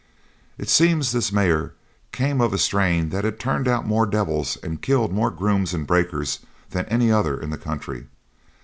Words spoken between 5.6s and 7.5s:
and breakers than any other